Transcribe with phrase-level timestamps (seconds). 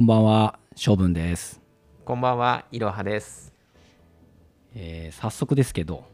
[0.00, 1.60] こんばんは、性分です、
[2.06, 3.52] こんばんは、いろはです。
[4.74, 6.04] えー早速ですけど、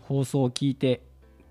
[0.00, 1.02] 放送を聞いて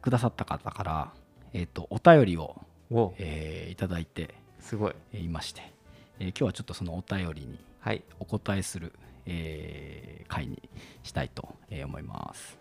[0.02, 1.14] くださった方から、
[1.54, 2.56] えっ、とお便りを、
[2.90, 4.94] お、えーいただいてすごい。
[5.14, 5.72] えーいまして、
[6.18, 8.92] えー今日はちょっとそのお便りにはい、お答えする、
[9.28, 10.68] えー回に
[11.04, 12.58] したいとえー思います。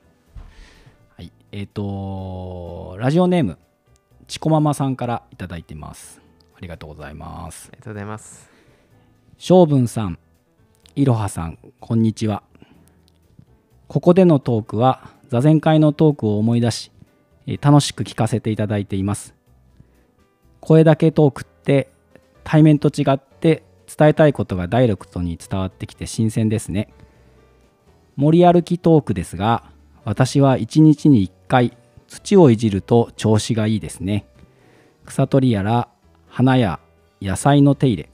[1.17, 3.57] はい、えっ、とラジオネーム
[4.29, 6.24] チコママさんからいただいてます。
[6.57, 7.75] ありがとうございますあ。
[7.75, 8.51] りがとうございます。
[9.39, 10.19] 性分さん、
[10.95, 12.43] いろはさん、こんにちは。
[13.89, 16.91] ここでのトークは座禅会のトークを思い出し、
[17.47, 19.35] えー楽しく聞かせていただいています。
[20.61, 21.91] 声だけトークって
[22.43, 26.89] 対面と違って伝えたいことがダイレクトに伝わってきて新鮮ですね。
[28.17, 29.65] 森歩きトークですが、
[30.05, 31.77] 私は1日に1回
[32.09, 34.27] 土をいじると調子がいいですね。
[35.05, 35.89] 草取りやら
[36.37, 36.81] 花や
[37.23, 38.11] 野菜の手入れ、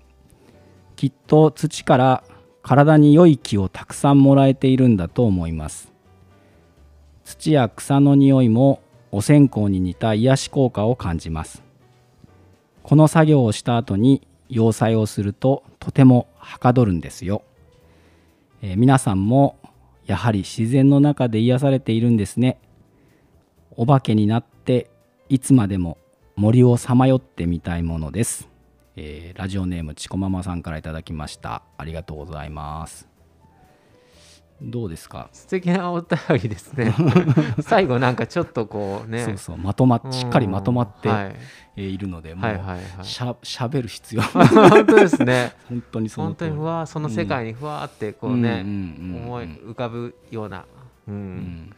[0.95, 2.23] きっと土から
[2.61, 5.91] 体に良い気をたくさんもらえているんだと思います。
[7.25, 11.63] 土や草の匂いもお線香に似た癒し効果を感じます。
[12.83, 17.43] この作業をした後に養蚕をするととてもはかどるんですよ、
[18.61, 19.57] えー皆さんも
[20.05, 22.61] やはり自然の中で癒されているんですね。
[23.71, 24.91] お化けになって
[25.31, 25.97] いつまでも
[26.41, 28.49] 森をさまよってみたいものです
[28.97, 33.07] えーラジオネームチコママさんからいただきましたありがとうございます
[34.63, 36.95] どうですか、素敵なお便りですね。
[37.61, 39.25] 最後なんかちょっとこうね。
[39.25, 41.37] そうそうまとまうんしっかりまとまって、はい、
[41.77, 43.05] えーいるのでもう、はいはいはい。
[43.07, 44.21] しゃしゃべる必要
[44.69, 45.55] 本当ですね。
[45.67, 50.67] 本当にその本当にふわその世界にふわってこううんね、うん思い浮かぶような。
[51.09, 51.15] うん。
[51.15, 51.71] うん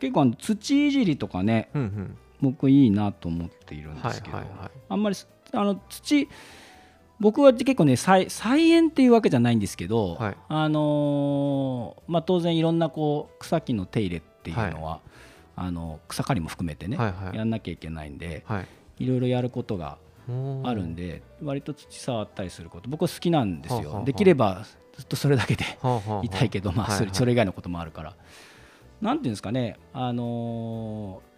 [0.00, 2.16] 結構あの土いじりとかねうんうん。
[2.44, 4.70] 僕いいなと思っているんではいすけど、はいはい。
[4.88, 6.28] あんまりすあの土
[7.20, 15.00] 僕は結構ね菜菜園っていうわけじゃないんですけど、はいあのーまあ、当然いろんなこう草木の手入れっていうのは、
[15.56, 18.66] あの草刈りも含めてね、はいはいやんなきゃいけないんではい。
[18.98, 20.94] いろいろやることがあるん。
[20.94, 24.64] で割と土触ったりすること僕は好きなんですよ、はあはできれば
[24.96, 28.14] ずっとそれだけではあはあはあいたいけど、まあ、それ以外のこともあるから。
[29.00, 31.33] なんていうんですかね、あのー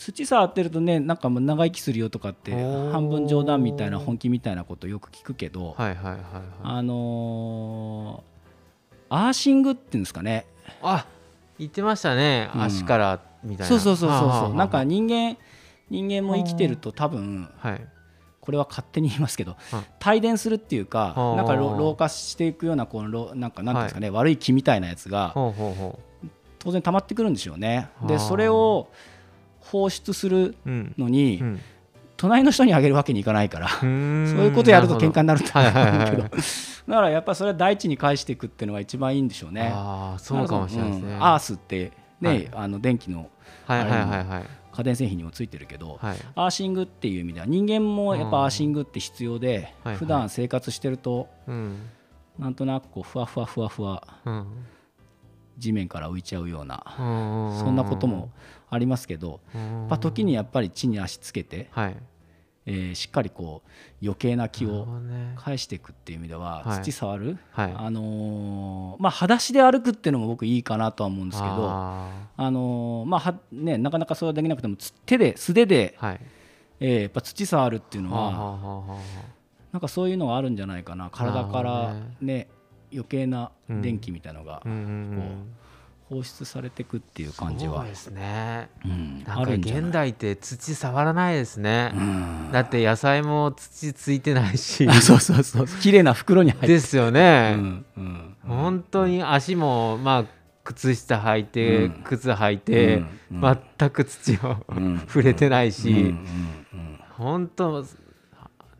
[0.00, 2.52] 土触ってるとねなんかもう長生きするよとかって
[2.90, 6.22] 半分冗談みたいな本気みたいなことよく聞くけど、はいはいはいはい。
[6.62, 8.30] あのー
[9.12, 10.46] アーシングっていうんですかね
[10.82, 11.04] あ、
[11.58, 12.48] 言ってましたね。
[12.54, 13.66] うん足からみたいな。
[13.66, 15.36] そうそうそうそうそうなんか人間
[15.90, 17.86] 人間も生きてると多分はい。
[18.40, 25.34] これは勝手に言いますけどはい帯電するっていうかはあなんか老老化していくようなこの老なんかなんですかね、悪い気みたいなやつが
[26.58, 27.90] 当然溜まってくるんでしょうね。
[27.98, 28.88] はあでそれを
[29.60, 30.56] 放出するう。
[30.66, 30.94] うん。
[30.98, 31.60] のに、うん。
[32.16, 36.22] 隣の人にあげるわけにいかないからそそういうことやると喧嘩になるんだはいはいはいけど。
[36.24, 39.72] だからやっぱそれは大地に返していくっていうのが一番いいんでしょうね。
[39.72, 41.14] ああそうかもしれないですね。
[41.14, 41.24] うん。
[41.24, 42.48] アースってね、はい。
[42.52, 43.30] あの電気の
[43.66, 46.18] 家電製品にもついてるけど、はい。
[46.34, 49.96] アーシングっていう意味では人間もやっぱアーシングって必要で、はいはい。
[49.96, 51.88] 普段生活してるとうん。
[52.38, 54.46] なんとなくこうふわふわふわふわうん
[55.60, 57.02] 地面から浮いちゃうような、う
[57.54, 57.58] ん。
[57.60, 58.30] そんなことも
[58.68, 59.86] ありますけど、うん。
[59.88, 61.96] まあ、時にやっぱり地に足つけて、はい。
[62.66, 63.70] えーしっかりこう
[64.02, 64.86] 余計な気を
[65.36, 66.82] 返していくっていう意味では、はい。
[66.82, 67.74] 土触る、はい。
[67.74, 76.20] あのーまあ裸足で歩くっていうのも僕いいかなとは思うんですけどああのーまあはねなかなかそれはできなくてもつ手で素手で、ーはい。
[76.80, 78.98] えーやっぱ土触るっていうのは
[79.72, 81.10] なんかそういうのがあるんじゃないかな。
[81.10, 82.48] 体からね
[82.92, 84.68] 余計な電気みたいのがあう
[86.10, 87.82] 放出されていくっていう感じは。
[87.82, 88.68] そうですね。
[88.84, 89.24] うん。
[89.28, 91.92] あなんか現代って土触らないですね。
[91.94, 92.48] うん。
[92.50, 94.88] だって野菜も土ついてないし。
[94.88, 95.66] あそうそうそう。
[95.68, 96.66] 綺麗な袋に入って。
[96.66, 98.36] ですようねんうん。
[98.42, 100.24] 本当に足もまあ
[100.64, 102.02] 靴下履いて、うん。
[102.02, 104.98] 靴履いて、全く土を、うん。
[105.06, 107.00] 触れてないし、うんうんうん。
[107.10, 107.86] 本当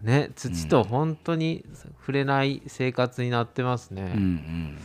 [0.02, 1.64] ね土と本当に
[2.00, 4.02] 触れない生活になってますね。
[4.02, 4.78] うんうん。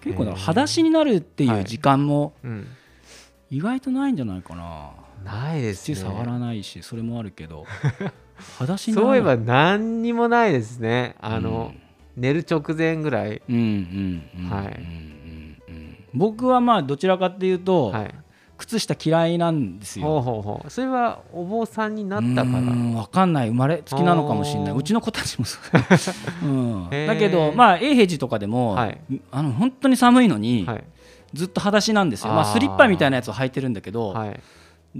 [0.00, 2.66] 結構だ裸足になるっていう時間もうん。
[3.50, 4.90] 意外とないんじゃないかな。
[5.24, 5.94] ないですね。
[5.96, 7.64] 土触らないしそれもあるけど。
[8.58, 9.06] 裸足になる。
[9.06, 11.16] そういえば何にもないですね。
[11.20, 11.74] あの、
[12.16, 13.42] 寝る直前ぐらい。
[13.48, 15.62] うんうんうんはいうんうん。
[15.68, 18.14] うん僕はまあどちらかっていうと、はい。
[18.60, 20.06] 靴下嫌いなんですよ。
[20.06, 20.70] ほうほう。
[20.70, 22.58] それはお坊さんになったから。
[22.58, 23.48] うんわかんない。
[23.48, 24.74] 生まれつきなのかもしれない。
[24.74, 24.82] う。
[24.82, 25.58] ちの子たちもそ
[26.42, 29.00] う、 うん、だけどまあ永平寺とかでも、はい。
[29.32, 30.84] あの本当に寒いのに、はい。
[31.32, 32.32] ずっと裸足なんですよ。
[32.32, 34.40] まあ、スリッパみたいなやつを履いてるんだけど、はい。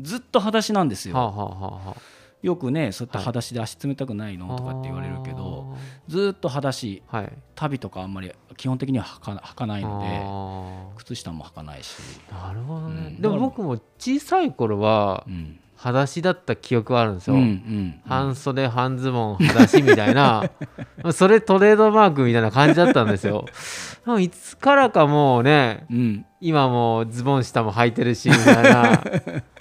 [0.01, 1.95] ずっと裸足なんですよ、はあ、はあはあはあ、
[2.43, 4.57] よくねそうやって裸足で足冷たくないの？
[4.57, 5.77] とかって言われるけど
[6.09, 7.03] ずーっと裸足。
[7.07, 7.33] はい。
[7.57, 13.21] 足袋とかあんまり基本的には履かないのあで靴下も履かないし、ーなるほどね、うん。
[13.21, 15.61] でも僕も小さい頃はうん。
[15.77, 18.01] 裸足だった記憶はあるんですよ、うんうん。
[18.07, 20.51] 半袖半ズボン裸足みたいな
[21.15, 23.47] それトレードマークみたいな感じだったんですよ。
[24.05, 26.27] でもいつからかもうねうん。
[26.43, 29.03] 今もうズボン下も履いてるしみたいな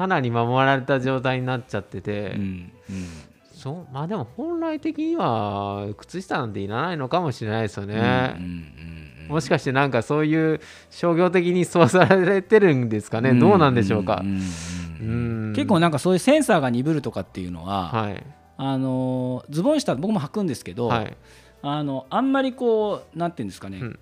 [0.00, 2.72] かなり守られた状態になっちゃってて、うん
[3.52, 8.56] そうまあでも本来的には靴下なんていらないのかもしれないですよね、うんうんう
[8.86, 10.60] んもしかしてなんかそういう
[10.90, 14.40] 商業的にそうされてるんですかね、どうなんでしょうか、んん
[15.00, 15.52] うんうん。
[15.54, 18.24] 結構なんかそういうセンサーが鈍るとかっていうのは、はい。
[18.56, 21.16] あのズボン下僕も履くんですけど、はい。
[21.62, 23.98] あのあんまりこうなんていうんですかね、うん。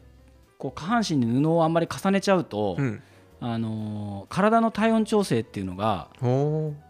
[0.56, 3.02] こう下半身に布をあんまり重ねちゃうと、うん
[3.40, 6.08] あの体の体温調整っていうのが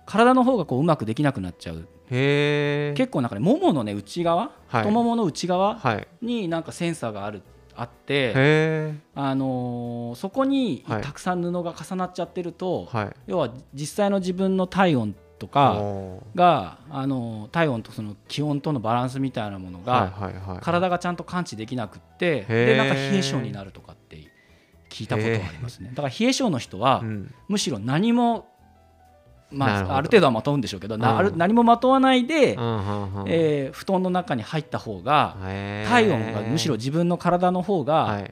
[0.07, 1.87] 体の方がこううまくできなくなっちゃう。
[2.11, 4.83] 結構なんかねもものね内側、はい。
[4.83, 6.09] 太ももの内側はい。
[6.23, 7.43] になんかセンサーがある
[7.77, 8.33] あって、
[9.15, 11.03] あのーそこにはい。
[11.03, 13.11] たくさん布が重なっちゃってると、はい。
[13.27, 15.77] 要は実際の自分の体温とか
[16.35, 24.17] が、あのー体温とその気温とのバランスみたいなものが、体がちゃんと感知できなくってでなんか冷え性になるとかって
[24.89, 25.91] 聞いたことがありますね。
[25.95, 27.35] だから冷え性の人は、うん。
[27.49, 28.49] むしろ何も、
[29.51, 31.19] まあ、ある程度はまとうんでしょうけど、なうん。
[31.19, 38.31] ある何もまとわないで、うんえー布団の中に入った方が体温がむしろ自分の体の方がはい。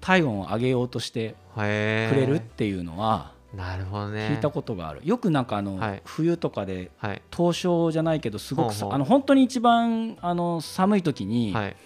[0.00, 6.02] 体温を上げようとしてくれるっていうのは聞いたことがある、よくなんかあの、はい。
[6.04, 7.22] 冬とかではい。
[7.30, 8.94] 凍傷じゃないけどすごくさほうほう。
[8.94, 11.76] あの本当に一番あの寒い時に、はい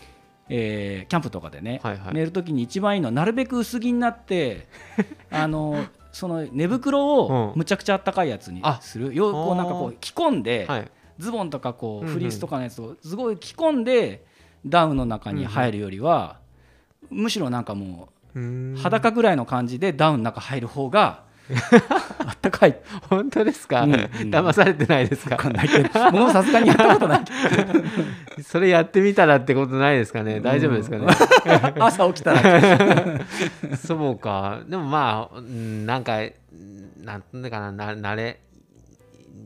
[0.55, 2.15] えーキャンプとかでね、はいはい。
[2.15, 4.67] 寝る時に一番いいのはなるべく薄着になって
[5.31, 7.59] あのその寝袋をうん。
[7.59, 8.79] むちゃくちゃあったかいやつにあ。
[8.83, 9.15] する。
[9.15, 10.91] よこうなんかこあう着込んで、はい。
[11.19, 14.25] ズボンとかこうんうんうフリースとかのやつをすごい着込んで
[14.67, 16.39] ダウンの中に入るよりは、
[17.11, 21.25] むしろなんかもう裸ぐらいの感じでダウンの中入る方が
[22.21, 22.77] あったかい。
[23.11, 23.95] 本当ですか、うん。
[23.95, 24.01] うん
[24.31, 25.37] 騙されてないですか？
[25.37, 25.89] わかんないけど。
[25.93, 27.25] 僕もさすがにやったことない。
[28.43, 30.41] それやってみたらってことないですかね？
[30.41, 31.07] 大丈夫ですかね、
[31.81, 33.21] 朝起きたら。
[33.77, 34.61] そうか。
[34.69, 37.73] でもまあうんなんかうんなんていうのかな？
[37.73, 38.41] な慣れ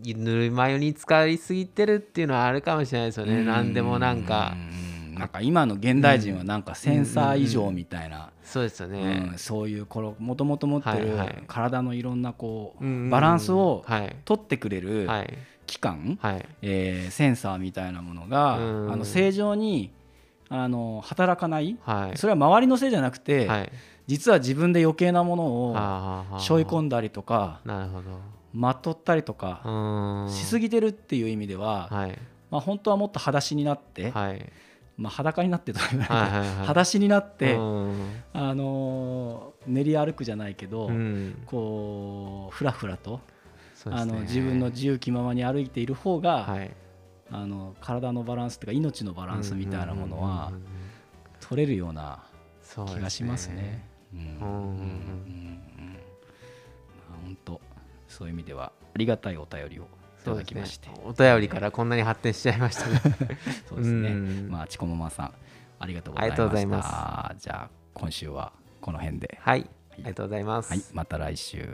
[0.04, 3.42] ぬるま湯に使いすぎてるっていうのはあるかもしれないですよね。
[3.42, 4.54] 何でもなんか。
[4.54, 5.16] うん。
[5.18, 11.42] なんか今の現代人はなんかセンサー異常みたいな、そうですようねん、そういうこのもともと持ってるはいはい。
[11.48, 14.16] 体のいろんなこうバランスをはい。
[14.24, 15.34] 取ってくれるはい。
[15.66, 16.46] 器官、はい。
[16.62, 19.90] えーセンサーみたいなものがうんあの正常に
[20.48, 22.16] あの働かないはい。
[22.16, 23.72] それは周りのせいじゃなくて、はい。
[24.06, 28.04] 実は自分で余計なものを背負い込んだりとかなるほど。
[28.54, 32.18] まとったりとかしすぎてるっていう意味では、はい。
[32.50, 34.52] まあ、本当はもっと裸足になって、はい
[34.96, 38.22] まあ、裸になってとか言わないけど、裸足になって、うん。
[38.32, 41.42] あのー練り歩くじゃないけど、うん。
[41.44, 43.20] こうふらふらと、
[43.84, 46.70] あの自分の自由気ままに歩いている方が、はい。
[47.30, 50.52] あの体のバランスというか命のバランスみたいなものは
[51.40, 52.22] 取れるような
[52.94, 53.84] 気がしますね。
[57.24, 57.60] 本当
[58.08, 59.86] そういう意味ではありがたいお便りをい
[60.26, 60.94] ただきまして、ね。
[61.04, 63.00] お便りからこんなに発展しちゃいましたね。
[63.68, 64.10] そうですね。
[64.10, 64.48] うん。
[64.50, 65.34] まあちこままさん
[65.78, 66.26] ありがとうござ
[66.60, 67.34] いました。
[67.38, 69.68] じゃあ今週はこの辺で、はい。
[69.92, 71.66] ありがとうございます、はい、また来週。